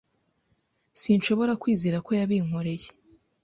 [1.01, 2.87] Sinshobora kwizera ko yabinkoreye.